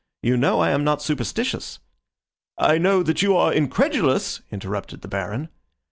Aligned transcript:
You 0.23 0.35
know 0.35 0.59
I 0.61 0.71
am 0.71 0.83
not 0.83 1.03
superstitious." 1.03 1.77
"I 2.57 2.79
know 2.79 3.03
that 3.03 3.21
you 3.21 3.37
are 3.37 3.53
incredulous," 3.53 4.41
interrupted 4.51 5.03
the 5.03 5.07
Baron. 5.07 5.49